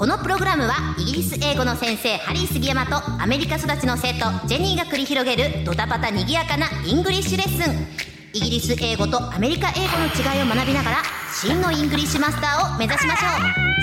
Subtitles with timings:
[0.00, 7.86] このプログラムはイギリス英語の先生ハリー杉山とアメリカ育ちの生徒ジェニーが繰り広げるドタバタにぎやかなイングリッシュレッスン
[8.32, 10.96] イギリス英語とアメリカ英語の違いを学びながら
[11.34, 13.26] 真のイングリッシュマスターを目指しましょ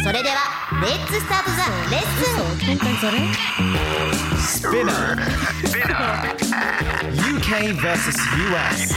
[0.02, 0.38] うそれでは
[0.81, 3.21] let's start the lesson 今回それ
[4.41, 5.21] Spinner.
[7.13, 8.18] UK versus
[8.49, 8.95] US.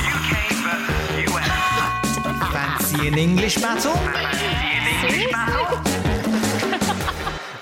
[2.51, 3.93] Fancy an English battle?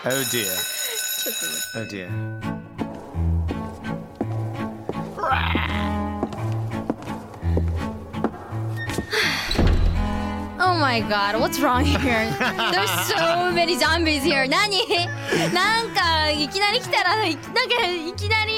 [0.07, 0.53] Oh dear.
[1.75, 2.09] Oh dear.
[10.59, 12.29] Oh my god, what's wrong here?
[12.71, 14.47] There's so many zombies here.
[14.47, 14.69] 何
[15.53, 18.56] なんかいきなり来たらいなんかいきなり変 な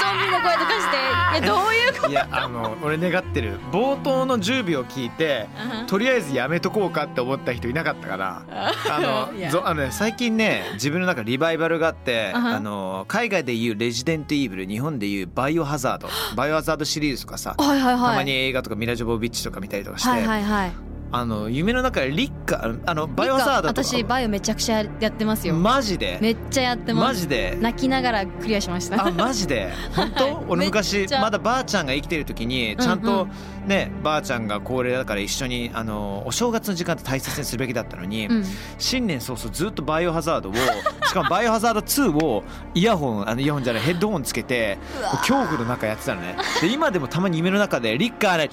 [0.00, 0.96] ゾンビの声とかして。
[1.38, 2.10] いやどういうこと？
[2.10, 3.58] いやあの俺願ってる。
[3.72, 5.48] 冒頭の10秒聞いて
[5.80, 5.86] うん。
[5.86, 8.42] とりあえずやめとこうかって思った人いなかったから
[8.90, 12.46] あの ぞあのね最近ね自分の中リバイバルがあってうん。
[12.46, 16.08] あの海外でいうレジデントイーブル日本でいうバイオハザード。
[16.34, 18.10] バイオハザードシリーズとかさはいはいはい。
[18.10, 20.72] たまに映画とかミラ・ジョボビッチとか見たりとかして、はいはいはい
[21.10, 23.84] あの夢の中でリッカあのバイオハザードとか。
[23.84, 25.54] 私バイオめちゃくちゃやってますよ。
[25.54, 26.18] マジで？
[26.20, 27.04] めっちゃやってます。
[27.04, 27.56] マジで？
[27.60, 29.06] 泣きながらクリアしました。
[29.06, 29.70] あマジで？
[29.94, 30.44] 本当？
[30.48, 33.02] 俺めっ昔まだばあちゃんが生きてる時にちゃんうん。
[33.02, 33.28] と
[33.66, 38.44] ねばあちゃんが高齢だから一緒にあのお正月の時間って大切にするべきだったのに、うん。
[38.78, 40.54] 新年早々ずっとバイオハザードを
[41.08, 44.78] しかもバイオハザード2をイヤホンあのイヤホンじゃないヘッドホンつけて
[45.20, 46.36] 恐怖の中やってたのね。
[46.60, 48.52] で今でもたまに夢の中でリッカーでいや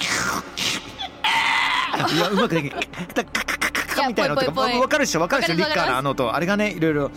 [2.32, 2.88] うまくできない。
[4.08, 4.52] みたいなのとか。
[4.52, 4.82] ぽいぽいぽい。
[4.82, 7.12] わかるでしょわかるでしょリッカーのあの音あれがねいろいろ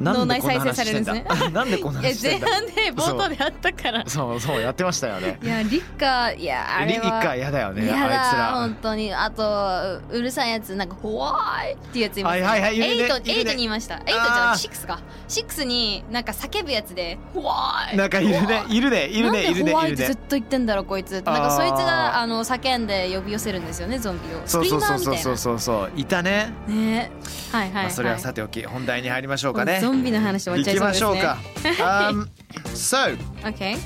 [0.00, 1.04] 脳内再生されるん
[1.52, 2.46] なんでこんなえ話してんだ？
[2.48, 3.72] 前半で冒頭であった。
[3.72, 5.38] からそうそうやってましたよね。
[5.42, 7.04] いやリッカーいやあリれは。
[7.04, 8.52] リッカーやだよねやだあいつら。
[8.54, 9.14] 本当に。
[9.14, 13.96] あとうるさいやつなんか「怖い」っていうやついます、はいはいはいエイトエイトにいました。
[13.96, 14.98] エイトじゃシックスか。
[15.28, 17.52] シックスになんか叫ぶやつで「怖
[17.92, 18.80] い」なんかいるねい。
[18.80, 21.12] るねいるねいるねなんで怖いってずっと言ってんだろうこいつ。
[21.12, 24.40] なんかそいつがあの叫んで呼び寄せるんですよねゾンビを。
[24.46, 25.58] そうそうそうそうそう。
[25.60, 26.52] そういたね。
[26.66, 27.10] ね。
[27.52, 31.23] はいはい、それはさておき本題に入りましょうかね ゾンビの話終わっ行きちゃいそうですね
[31.63, 32.27] ましょうか um,
[32.73, 33.77] So Okay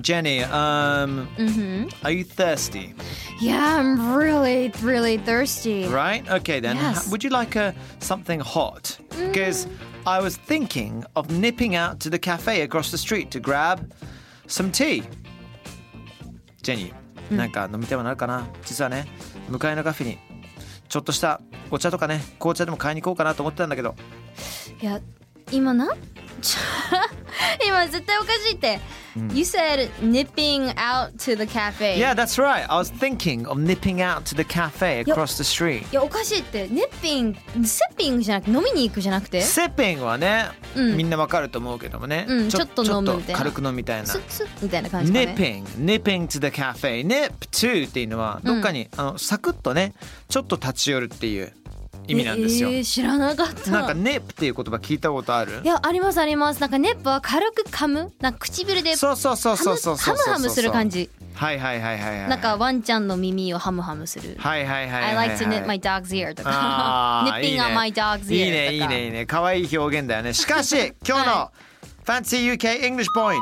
[0.00, 1.88] Jenny um, mm-hmm.
[2.04, 2.94] are you thirsty
[3.40, 7.10] Yeah I'm really really thirsty right okay then Yes.
[7.10, 9.66] would you like a, something hot because
[10.06, 13.92] I was thinking of nipping out to the cafe across the street to grab
[14.46, 15.04] some tea
[16.62, 19.06] ジェニーなんか飲みたいものあるかな実はね
[19.48, 20.18] 向かいのカフェに
[20.88, 21.40] ちょっとした
[21.70, 23.94] お茶とかね紅茶でも買いに行こうかなと思ってたんだけど
[24.80, 25.00] いや
[25.51, 25.87] 今な？
[26.41, 26.57] ち
[27.63, 28.79] ょ今絶対おかしいって、
[29.33, 31.97] You said nipping out to the cafe.
[31.97, 32.65] Yeah that's right.
[32.67, 35.83] I was thinking of nipping out to the cafe across the street.
[35.91, 36.67] いやおかしいって。
[36.67, 39.41] ネッピングセッピングじゃなくて飲みに行くじゃなくて？
[39.41, 40.97] セッピングはね、うん。
[40.97, 43.37] みんなわかると思うけどもね、うんちょっと飲むみたいな。
[43.39, 44.07] 軽く飲みたいな。
[44.07, 45.35] スッスッみたいな感じかね。
[45.37, 49.93] nipping nipping to the cafe nip to っていうのはどっかに、あのサクッとね
[50.27, 51.53] ちょっと立ち寄るっていう
[52.07, 53.71] 意味なんですよ、えー知らなかった。
[53.71, 55.61] なんか nip っていう言葉聞いたことある？
[55.63, 56.59] いやありますあります。
[56.61, 58.11] なんかネップは軽く噛む。
[58.19, 61.09] なんか唇でそうそうそうそうそうそうハムハムする感じ。
[61.35, 62.29] はいはいはいはいはい。
[62.29, 64.35] なんかワンちゃんの耳をハムハムする。
[64.37, 65.29] はいはいはいはい I はい。
[65.29, 67.25] Like to knit my dog's ear とか。
[67.39, 68.33] nipping on my dog's ear とか。
[68.33, 69.25] いいねいいねいいね。
[69.25, 70.33] 可愛い表現だよね。
[70.33, 71.51] しかし 今日の
[72.05, 73.39] Fancy UK English Point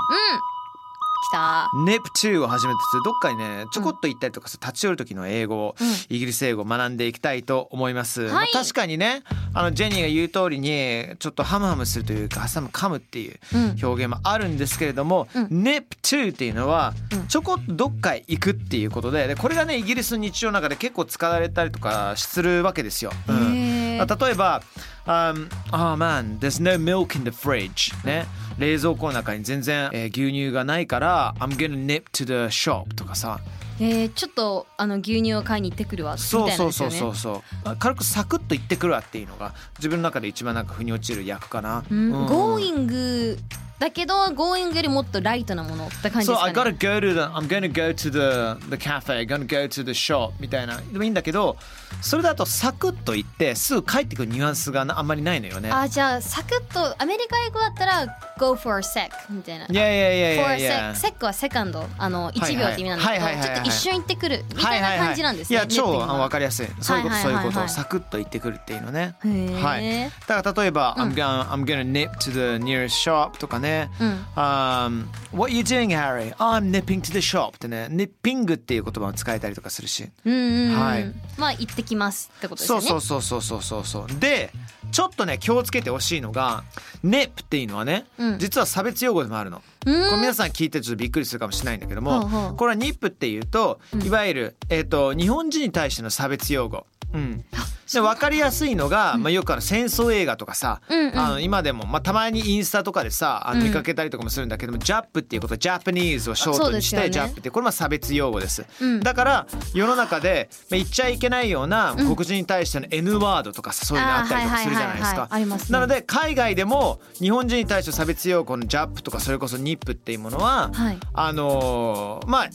[1.21, 1.69] 来た。
[1.75, 5.75] NIP2 を始めてどっかにねちょこっと行ったりとかさ立ち寄る時の英語を、
[6.09, 9.23] イギリス英語を学んでいきたいと思います、まあ確かにね
[9.53, 13.39] あのジェニーが言う通りにちょっとハムハムするというか挟む噛むっていう
[13.83, 16.93] 表現もあるんですけれども、NIP2 っていうのは
[17.27, 23.11] ちょこっとどっかへ行くっていうことででこれがねイギリスの日常の中で結構使われたりとかするわけですよ。
[23.27, 23.81] うん。
[23.97, 24.61] 例えば
[25.05, 28.25] 「um, Oh man, there's no milk in the fridge」ね
[28.61, 33.39] 冷蔵庫の中に全然、えー牛乳がないから「I'm gonna nip to the shop」とかさ。
[33.79, 41.83] えー、ちょっとあの牛乳を買いに行ってくるわみたそいうなそうそうそうそう軽くサクッと言ってくるわっていうのが自分の中で一番なんか腑に落ちる役かな。
[41.89, 42.27] うんうん。
[42.27, 43.39] Going
[43.79, 48.59] だけど going よりもっとライトなものって感じで So すか I ね gotta go to the I'm gonna go to
[48.59, 50.77] the the cafe gonna go to the shop みたいな。
[50.77, 51.57] でもいいんだけど
[52.01, 55.71] それだとサクッと言ってすぐ帰ってくるニュアンスがなあんまりないのよね。
[55.71, 58.05] あじゃあサクッとアメリカ英語だったら
[58.41, 59.65] go for a sec みたいな。
[59.67, 60.91] いやいやいやい for や a いや。
[60.91, 65.57] Sec sec はセカンドあの1秒って意味なんですけどちょっと一瞬行ってくるみたいな感じなんですね。
[65.57, 66.67] いや超あの分かりりやすい。
[66.81, 69.15] そういうことそういうことサクッと言ってくるっていうのね。
[69.61, 70.11] はい。
[70.27, 73.89] だから例えば、I'm gonna I'm gonna nip to the nearest shop とかね、
[74.35, 76.33] um, What you doing Harry?
[76.39, 77.87] Oh, I'm nipping to the shop ってね。
[77.89, 80.09] nipping っていう言葉を使えたりとかするし。
[80.25, 81.39] はい。
[81.39, 82.87] まあ行ってきますってことですよね。
[82.87, 84.19] そうそうそうそうそうそうそう。
[84.19, 84.51] で
[84.91, 86.63] ちょっとね気をつけてほしいのが
[87.03, 89.61] nip っていうのはね、うん実は差別用語でもあるの。
[89.85, 90.09] うん。
[90.09, 92.55] これ皆さん聞いてちょっとびっくりするかもしれないんだけども、ほうほう。
[92.55, 96.85] これはニップっていうといわゆる、えー、と日本人に対しての差別用語。
[97.13, 97.43] うん、
[97.93, 101.19] で分かりやすいのが、まあ、よくあの戦争映画とかさ、うんうん。
[101.19, 103.67] あの今でも、まあ、たまにインスタとかでさあのうん。
[103.67, 107.09] 見かけたりとかもするんだけども、ジャップっていうことはジャパニーズをショートにして、ね。
[107.09, 108.99] ジャップってこれは差別用語です、うん。
[109.01, 115.29] だから世の中で、まあ、言っちゃいけないような黒人に対しての N ワードとかさそういうのあったりとかするじゃないですか。
[115.69, 120.97] なので海外でも日本人に対して差別用語のジャップとかそれこそニップっていうものは、はい。
[121.13, 122.49] あのーまあ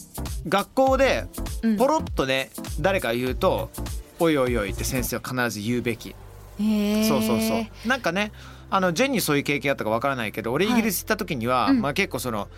[0.49, 1.27] 学校で
[1.63, 1.77] うん。
[1.77, 2.51] ポロッとね、
[2.81, 3.71] 誰か言うと
[4.19, 6.15] 「おいおいおい」って先生は必ず言うべき。
[6.59, 7.89] そうそうそう。
[7.89, 8.33] なんかね
[8.71, 11.83] あのジェンにそういう経験あったかわからないけど俺イギリス行った時には、うん。
[11.83, 12.49] まあ、結構その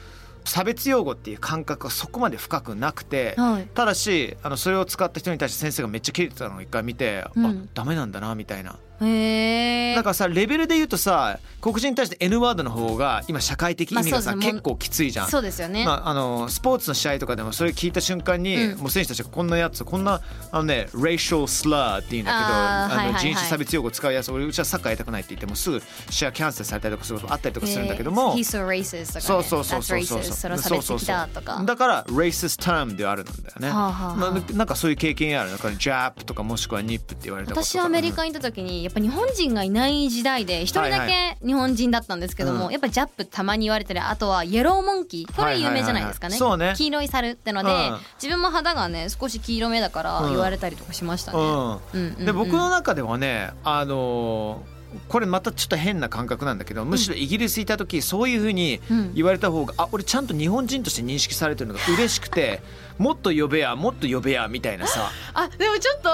[0.45, 3.69] 差別用語っていう感覚がそこまで深くなくて、はい。
[3.75, 7.47] ただしあのそれを使った人に対して先生がめっちゃ切れてたのを一回見て、うん。
[7.47, 8.77] あダメなんだなみたいな。
[9.01, 9.95] へえ。
[9.97, 15.29] だからさレベルで言うとさ黒人に対して N ワードの方が今社会的意味がさ、まあね結構きついじゃん。
[15.29, 15.85] そうですよね。
[15.85, 20.21] まあ、あのスポーツの試合とかでもそれ聞いた瞬間に、うんもう選手たちがこんなやつこんな
[20.53, 29.21] あのね racial slur っていうんだけどあのはいはいはい人種差別用語使うやつ俺うちはサッカーやりたくないって言ってもすぐ試合キャンセルされたりとかすることあったりとかするんだけども、えー He's so racist とかね。
[29.23, 31.63] そうそうそうそうそうそれは差別的だとか。
[31.65, 35.51] だから racist term ではあるんだよね、はあはあはあまあなんかそういう経験ある？
[35.51, 42.73] だから jab とかもしくは nip って言われたこと私はアメリカに行った時にやっぱ日本人がいない時代で一人だはいけ日本人だったんですけども、うん。
[42.73, 46.75] やっぱジャップたまに言われてるあとはイエローモンキーこれ有名じゃないですかね,、はいはいはいね。
[46.77, 47.99] 黄色い猿ってので、うん。
[48.15, 50.31] 自分も肌がね少し黄色めだからうん。
[50.31, 51.45] 言われたりとかしましたね、うん。
[51.45, 52.25] うんうんうん。
[52.25, 59.15] で僕の中ではねあのーこれまたちょっと変な感覚なんだけどむしろイギリスいた時そういうふうにうん。
[59.15, 62.63] 言われた方があ俺ちゃんと日本人として認識されてるのが嬉しくて
[62.97, 65.11] もっと呼べやもっと呼べやみたいなさ。
[65.35, 66.09] あでもちょっと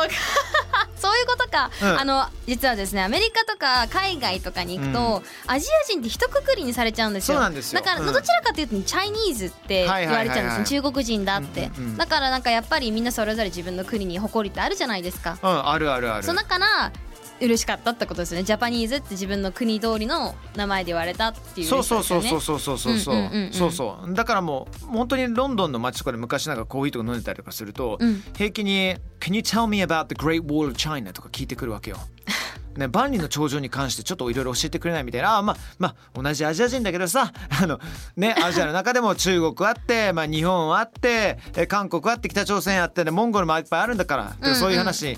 [0.99, 2.01] そういうことか、うん。
[2.01, 7.37] あの実はですねアメリカとか海外とかに行くと、アジア人って一括りにされちゃうんですよ。
[7.37, 7.81] そうなんですよ。
[7.81, 8.13] だから、うん。
[8.13, 11.97] どちらかというとチャイニーズって言われちゃうんです中国人だって、うんうんうん。
[11.97, 16.23] だからなんかやっぱりみんなそれぞれ自分の国に誇りってあるじゃないですか、うんあるあるある。
[16.23, 16.93] そうだから
[17.41, 18.45] 嬉しかったってことですよね。
[18.45, 22.99] ジャパニーズって自分の国通りの名前で言われたっていうそうそうそうそううそうそうそう。
[22.99, 24.15] そうそうそう。
[24.15, 28.23] だからもう本当にロンドンの街とかで昔なんかコーヒーとか飲んでたりとかすると、うん。
[28.37, 31.99] 平気に「Can you tell me about the Great Wall of China?」とか聞いてくるわけよ。
[32.77, 35.37] ね、万里の長城に関してちょっといろいろ教えてくれないみたいな。
[35.37, 37.33] あまあまあ同じアジア人だけどさ
[37.63, 37.79] あの、
[38.17, 44.57] ね、 アジアの中でも中国あって、まあ、日本あってえ韓国あって北朝鮮あって、ね、モンゴルもいっぱいあるんだから、うんうん。
[44.57, 45.17] そういう話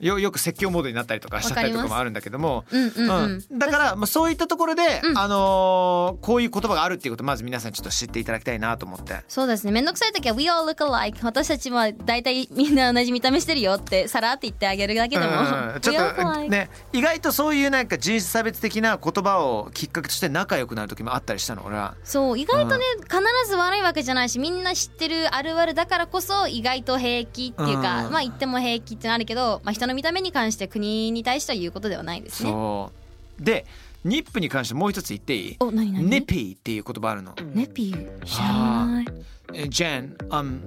[0.00, 3.24] よよく説教モードになったりとかしちゃったりとかもあるんだけども、うんうんうん。
[3.50, 3.58] うん。
[3.58, 5.18] だから、まあ、そういったところで、うん。
[5.18, 9.22] あのーこういう言葉があるっていうことをまず皆さんちょっと知っていただきたいなと思って。
[9.28, 9.72] そうですね。
[9.72, 21.94] めんどくさい時は We all look alike 私たちは大体みんな同じ見た目してるよってさらって言ってあげるだけでも、うん ちょ We all っとね意外とそういうなんか人種差別的な言葉をきっかけとして仲良くなる時もあったりしたの俺は。
[22.04, 22.38] そう。
[22.38, 23.18] 意外とね、必
[23.48, 28.12] ず悪いわけじゃないしみんな知ってるあるあるだからこそ意外と平気っていうか、うん。
[28.12, 32.50] まあ言っても平気ってのあるけど、まあ、人の見た目に関して国に対しては言うことではないですね。
[32.50, 32.92] そ
[33.40, 33.66] うで
[34.04, 35.56] ニップに関してもう一つ言っていい？
[35.58, 36.08] お何何？
[36.08, 37.34] ネピーっていう言葉あるの。
[37.54, 38.24] ネピー？
[38.24, 39.06] 知らない。
[39.52, 40.60] え Jen, I'm,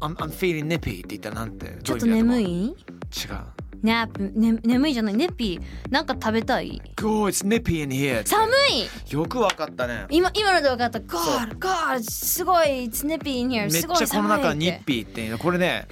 [0.00, 1.78] I'm, I'm feeling nippy って言ったらなんて？
[1.82, 2.44] ちょっと眠い？
[2.46, 2.74] 違う。
[3.82, 5.14] ネップ、ね、眠いじゃない？
[5.14, 8.26] ネピーなんか食べたい？Go, it's nippy in here.
[8.26, 9.12] 寒い！
[9.12, 10.06] よくわかったね。
[10.10, 10.98] 今今ので分かった。
[11.00, 15.38] God God すごい It's nippy in here めっちゃこの中ニッピーっていうの。
[15.38, 15.86] これね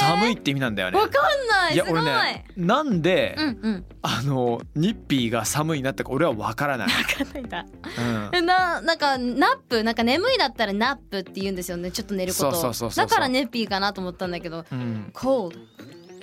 [0.00, 0.98] 寒いって意味なんだよね。
[0.98, 1.74] わかんない。
[1.74, 2.00] いやすごい。
[2.00, 3.84] 俺ねなんで、うんうん。
[4.02, 6.88] あの nippy が寒いなってか俺はわからない。
[6.88, 7.66] 分かんないんだ。
[7.98, 8.30] うん。
[8.32, 11.90] えななんか nap なんか眠いだったら nap って言うんですよね。
[11.90, 12.52] ちょっと寝ること。
[12.52, 14.64] そうそうそうそうだから nappy かなと思ったんだけど。
[14.72, 15.58] うん、cold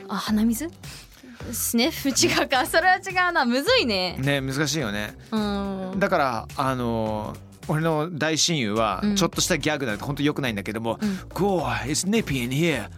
[0.09, 0.69] あ鼻水？
[1.51, 3.45] sniff 違うかそれは違うな。
[3.45, 4.17] むずいね。
[4.19, 5.15] ね難しいよね。
[5.31, 5.37] う
[5.95, 5.99] ん。
[5.99, 7.35] だからあの
[7.67, 9.15] 俺の大親友はうん。
[9.15, 12.89] ちょっとしたギャグなんて本当良くないんだけども、うん God, it's nippy in here.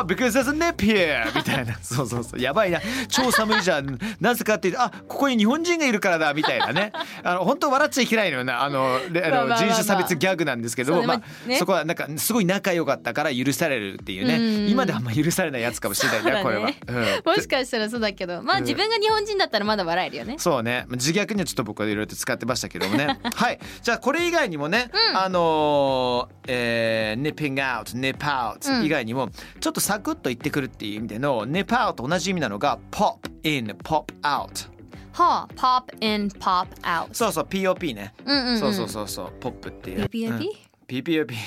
[0.00, 1.24] Oh, because there's a nip here!
[1.34, 1.76] みたいな。
[1.82, 2.40] そうそうそう。
[2.40, 2.80] やばいな。
[3.08, 3.98] 超寒いじゃん。
[4.20, 6.92] なぜかっていうと、あ、ここに日本人がいるからだ、みたいなね。
[7.22, 8.62] あの、本当笑っちゃいけないのよな。
[8.62, 11.22] あの、であの人種差別ギャグなんですけども、まあ
[11.58, 14.70] そこはなんか、すごい仲良かったから許されるっていうね。
[14.70, 16.70] 今ではあんま許されないやつかもしれないね、これは。
[16.88, 29.28] うんもしかしたらそうだけどまあ自分が日本人だったらまだ笑えるよねそうね自虐にはちょっと僕はいろいろと使ってましたけどもね はいじゃあこれ以外にもね、あのーえー、nipping out nip out 以外にも、
[29.60, 34.70] ちょっとサクッと言ってくるっていう意味での nip out と同じ意味なのが pop in pop out.
[35.12, 37.08] はあ pop in pop out.
[37.12, 38.58] そうそう POP ね、うんうんうん。
[38.60, 40.04] そうそうそうそうポップっていう。
[40.04, 40.30] PPOP？
[40.30, 40.40] うん。
[40.86, 41.34] PPOP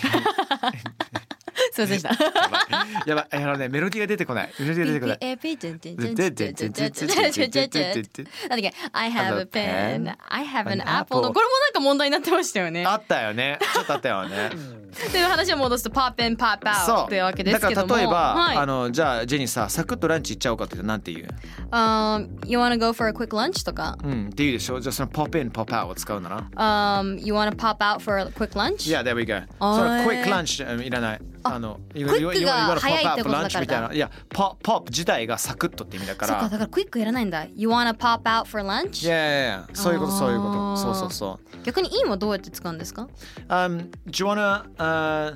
[1.71, 2.09] すいませんでした。
[3.07, 4.49] やばいあのねメロディーが出てこない。
[4.59, 5.17] メロディーが出てこない。
[5.19, 5.69] PPAP
[8.49, 14.49] なんだっけ I have a pen I have an apple のこれもなんか問題になってましたよねあったよねちょっとあったよね
[15.10, 21.26] という話を戻すと pop in pop out そうってわけですだけどもから例えば、はいあのじゃあジェニーさサクッとランチ行っちゃおうかって言うとなんて言う
[21.70, 27.18] um, You wanna go for a quick lunch とかうんって言うでしょじゃあその pop in pop out を使うなら um,
[27.24, 29.42] You wanna pop out for a quick lunch Yeah, there we go.
[29.58, 31.20] あーその quick lunch うんいらない。
[31.45, 36.25] あの、ククイックが早いってことだからいや、ポポップ自体がサクッとって意味だか。
[36.25, 39.05] そっからだからクイックいらないんだ You wanna pop out for lunch?
[39.05, 40.77] いやいやいや、そういうことそういうこと。
[40.77, 41.57] そうそうそう。
[41.63, 43.07] 逆に in はどうやって使うんですか
[43.47, 45.35] ？Um, do you wanna uh,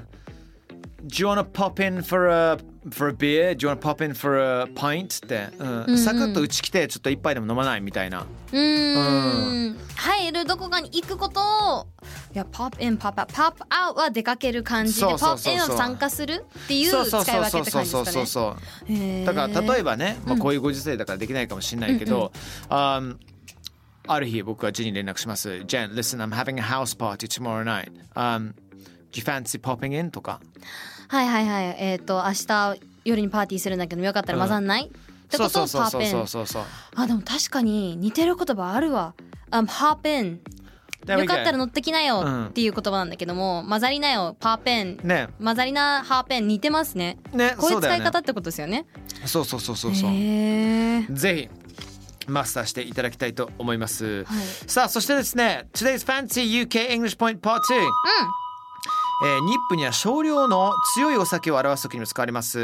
[1.06, 2.58] do you wanna pop in for a
[2.92, 3.56] for a beer?
[3.56, 5.26] Do you wanna pop in for a pint?
[5.26, 8.26] って、うんサクッとうち来てちょっと一杯でも飲まないみたいな。
[8.52, 11.42] うーん入るどこかに行くこと
[11.80, 11.88] を
[12.34, 19.26] いや pop in pop out pop out は出かける感じでそうそうそう pop in そうは参加するっていうそうそう使いそうそう分けって感じそうですかそうねそう。
[19.26, 22.32] だから例えばばね、まあ、こういうご時世だからできないかもしれないけど、
[22.70, 23.18] um,
[24.08, 25.50] ある日僕はジェに連絡します。
[25.50, 28.54] Jen, listen, I'm having a house party tomorrow night.、Um,
[29.12, 30.12] do you fancy popping in?
[30.12, 30.42] とか。
[31.10, 31.76] はいはいはい。
[31.80, 34.88] えっ、と明日夜にパーティーするんだけどよかったら混ざんない、っ
[35.28, 36.02] てそうことをそうそう。
[36.02, 36.64] pop そう in そうそう。
[36.96, 39.16] あでも確かに似てる言葉あるわ、
[39.52, 40.40] um, hop in
[41.08, 44.36] よかったら乗ってきなよっていう言葉なんだけども、混ざりなよ。
[44.40, 45.30] pop in ね。
[45.44, 47.18] 混ざりな hop in 似てますね。
[47.34, 48.86] ねこういう使い方ってことですよね。
[49.26, 50.10] そうそうそうそうそう。
[50.12, 54.24] へえぜひマスターしていただきたいと思います。
[54.26, 54.46] はい。
[54.68, 57.88] さあそしてですね Today's Fancy UK English Point Part 2、
[59.22, 62.60] えーニップには少量の強いお酒を表す時にも使われます、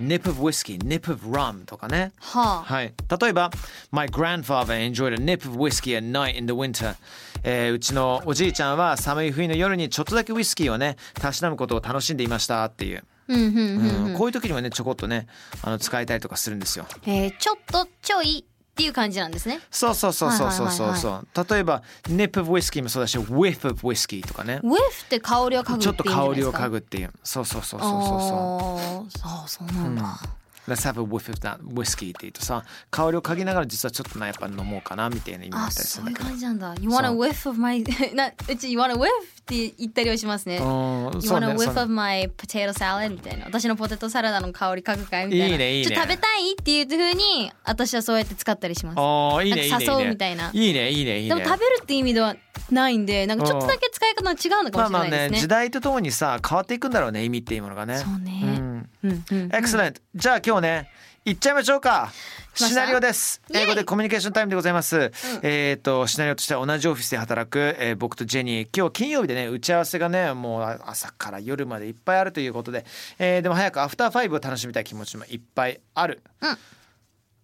[0.00, 2.12] Nip of whiskey, Nip of rum とかね。
[2.18, 2.74] はあ。
[2.74, 3.50] はい、例えば
[3.92, 6.96] My grandfather enjoyed a nip of whiskey at night in the winter、
[7.44, 15.26] えーうちのおじいちゃんは寒い冬の夜にちょっとだけウイスキーをねたしなむことを楽しんでいましたっていう、うんうんうんうんこういう時にもねちょこっとね
[15.62, 16.86] あの使えたりとかするんですよ。
[17.06, 18.44] えーちょっとちょい
[18.76, 19.60] っていう感じなんですね。
[19.70, 24.60] そうそうそうそうそうそうそう、例えば nip of whiskey もそうだし whiff of whiskey とかね。
[24.62, 27.10] whiff って香りを嗅ぐちょっと香りを嗅ぐっていう。
[27.24, 29.18] そうそうそうそうそうそう。
[29.18, 30.02] そうそうなんだ。
[30.02, 30.36] うん
[30.68, 36.30] Let's have a whiff of that whiskey って言うとさ香りを嗅ぎながら実はちょっとなやっぱ飲もうかなみたいな意味だあったりすそういうるんだけど。
[36.30, 36.74] 感じなんだ。
[36.80, 39.08] You wanna そう whiff of my なうち You wanna whiff っ
[39.44, 40.58] て言ったりはしますね。
[40.58, 41.82] うん You そうね wanna そう whiff ね。
[41.82, 43.44] of my potato salad みたいな。
[43.46, 45.46] 私のポテトサラダの香り嗅ぐかいみたいな。
[45.46, 45.94] いいねいいね。
[45.94, 48.98] 食べたいっていう風に私はそうやって使ったりします。
[48.98, 50.50] ああいいねいいね誘うみたいな。
[50.52, 51.34] いいねいいねいいね。
[51.34, 52.34] でも食べるって意味では
[52.70, 57.98] ないんでなんかちょっとだけ使い方が違うのかまあまあもしれないですね,、ね時代とともにさ変わっていくんだろうね意味っていうものがね。
[57.98, 58.40] そうね。
[58.40, 60.90] んうんうんうん Excellent じゃあ今日ね
[61.24, 62.12] 行っちゃいましょうか。
[62.54, 63.42] シナリオです。
[63.52, 65.10] 英語でコミュニケーションタイムでございます、
[65.42, 68.68] えっ、とシナリオとしては同じオフィスで働く、えー僕とジェニー。
[68.74, 72.84] 今日金曜日でね打ち合わせがねもう朝から夜までいっぱいあるということで、
[73.18, 76.58] えーでも早くアフターファイブを楽しみたい気持ちもいっぱいある、うん。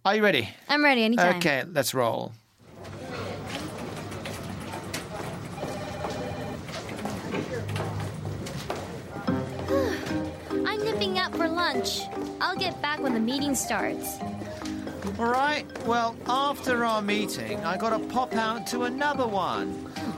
[0.04, 0.47] Are you ready?
[0.68, 1.38] I'm ready anytime.
[1.38, 2.30] Okay, let's roll.
[11.62, 12.02] Lunch
[12.40, 14.19] I'll get back when the meeting starts
[15.19, 15.66] All right.
[15.87, 19.69] Well, after our meeting, I got to pop out to another one.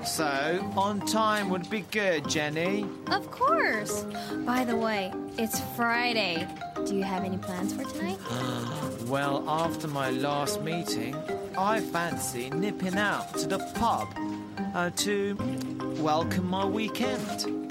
[0.05, 0.31] So,
[0.77, 2.87] on time would be good, Jenny.
[3.11, 4.05] Of course.
[4.47, 6.47] By the way, it's Friday.
[6.87, 8.19] Do you have any plans for tonight?
[9.07, 11.15] Well, after my last meeting,
[11.59, 14.09] I fancy nipping out to the pub
[14.75, 15.37] uh, to
[16.01, 17.64] welcome my weekend.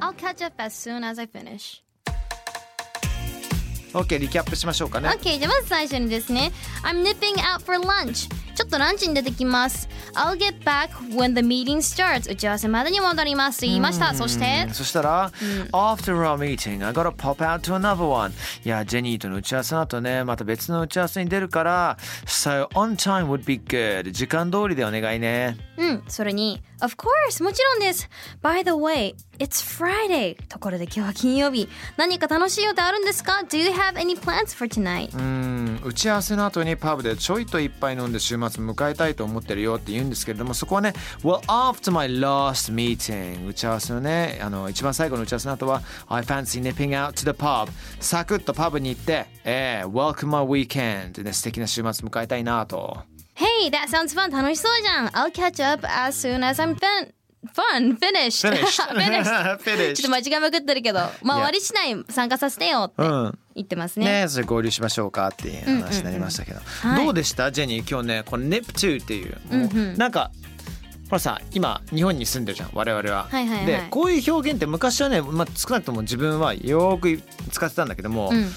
[0.00, 1.82] I'll catch up as soon as I finish.
[3.92, 5.08] OK、リキャップしましょうかね。
[5.08, 6.50] OK じゃあまず最初にですね
[6.82, 15.30] I'm nipping out for lunch ちょっとランチに出てきます I'll get back when the meeting starts 打ち合わせまでに戻りますと言いましたそしてそしたら、
[15.72, 18.32] After our meeting, I gotta pop out to another one.
[18.64, 24.10] いや、ジェニーとの打ち合わせの後ね、また別の打ち合わせに出るから、So, on time would be good.
[24.12, 25.56] 時間通りでお願いね。
[25.76, 28.08] うんそれに Of course もちろんです
[28.42, 35.16] By the way It's Friday ところで今日は金曜日何か楽しい予定あるんですか Do you have any plans for tonight?
[35.16, 50.28] うん打ち合わせの後にパブでちょいと一杯飲んで週末迎えたいと思ってるよって言うんですけれどもそこはね Well after my last meeting 打ち合わせのねあの一番最後の打ち合わせの後は I fancy nipping out to the pub サクッとパブに行ってえー、Welcome
[50.28, 52.98] my weekend で、ね、素敵な週末迎えたいなと
[53.34, 57.12] Hey, that sounds fun 楽しそうじゃん I'll catch up as soon as I'm done
[57.52, 58.42] fun finished.
[58.48, 58.82] Finished.
[58.94, 59.58] finished.
[59.62, 59.94] Finished.
[59.94, 67.04] ちょっと間違いまくってるけどまあ終わりしない参加させてよってうん言ってますね、ねそれ合流しましょうかっていう話になりましたけど、はい。
[67.04, 67.52] どうでした？
[67.52, 69.96] ジェニー今日ねこの NIP2 っていう、うんうん。
[69.96, 70.32] なんか
[71.08, 73.28] ほらさ今日本に住んでるじゃん我々は。
[73.30, 73.66] はいはいはい。
[73.66, 77.22] でこういう表現って昔はね、まあ、少なくとも自分はよーく
[77.52, 78.50] 使ってたんだけども、うん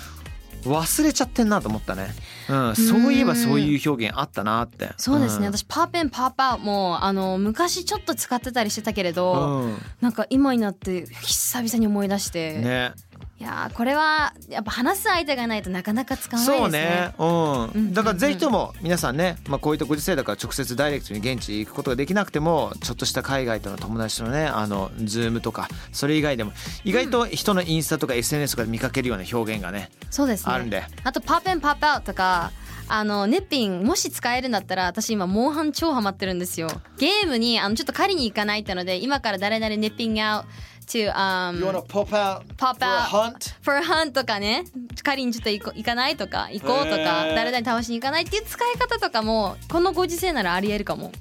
[0.68, 2.10] 忘れちゃってんなと思ったね、
[2.50, 4.92] うん、そういえばそういう表現あったなって。
[4.98, 5.54] そうですね、ん。
[5.54, 9.78] 私パーペンパーパーもあの昔ちょっと使ってたりしてたけれど、うん。
[10.02, 12.94] なんか今になって久々に思い出して、ね、
[13.40, 16.80] いやーこれはやっぱ話す相手がないとなかなか使わないですね。
[16.80, 17.28] ね、うん。
[17.28, 26.52] うんうんだからぜひとも皆さんね、まあ、こういったご時世だから直接ダイレクトに現地行くことができなくてもちょっとした海外との友達のねあのズームとかそれ以外でも
[26.84, 30.54] 意外と人のインスタとか SNS とかで見かけるような表現がねそうですね。
[30.54, 30.84] あるんで。
[31.04, 32.52] あとパーペンパーパーとか
[32.90, 36.70] あのネッピンもし使えるんだったら私今モンハン超ハマってるんですよ。
[36.98, 40.46] ゲームにあのちょっと狩りに行かないってので今から誰々ネッピング out
[40.88, 43.56] to um pop out pop out hunt?
[43.62, 44.64] for a hunt とかね。
[45.04, 46.50] 狩りにちょっと行こ行かないとか。
[46.52, 47.28] 行こうとか。
[47.28, 51.12] へー誰々倒しに行かないっていう使い方とかもこのご時世ならありえるかも。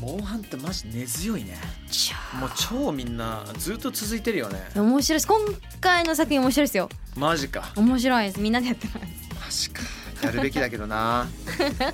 [0.00, 1.56] モンハンってマジ根強いね。
[2.38, 4.60] もう超みんなずっと続いてるよね。
[4.74, 5.26] 面白いです。
[5.26, 5.38] 今
[5.80, 6.88] 回の作品面白いですよ。
[7.16, 7.72] マジか。
[7.76, 8.40] 面白いです。
[8.40, 9.00] みんなでやってます。
[9.34, 9.82] マジか
[10.22, 11.26] やるべきだけどな。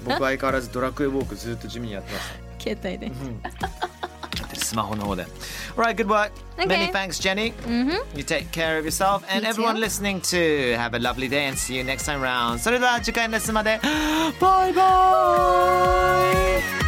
[0.04, 2.32] 僕相変わらずドラクエウォークずっと地味にやってます。
[2.58, 3.06] 携帯で。
[3.06, 3.14] やっ
[3.52, 3.91] てる
[4.71, 5.25] スマホの方で
[5.75, 6.65] Alright good work Okay.
[6.67, 9.61] Many thanks Jenny うんふん You take care of yourself and You too.
[9.61, 10.75] everyone listening too.
[10.75, 12.57] Have a lovely day and see you next time round.
[12.59, 13.79] それでは次回のレッスンまで。
[14.39, 16.31] バイバ
[16.73, 16.87] イ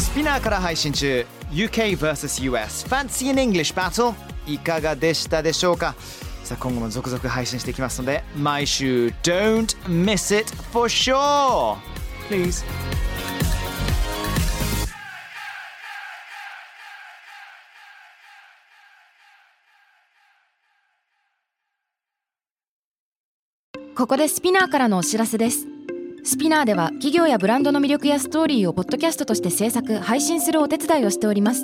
[0.00, 4.14] スピナーから配信中 UK vs.US Fancy in English Battle
[4.46, 5.94] いかがでしたでしょうか
[6.51, 11.77] さあ今後も続々配信していきますので毎週 Don't miss it for sure!
[12.27, 12.65] Please.
[23.95, 25.67] ここでスピナーからのお知らせです。
[26.23, 31.63] スピナーでは企業やブランドの魅力やストーリーをポッドキャストとして制作配信するお手伝いをしております。